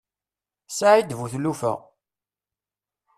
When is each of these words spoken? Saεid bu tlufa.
Saεid 0.77 1.09
bu 1.17 1.25
tlufa. 1.31 1.73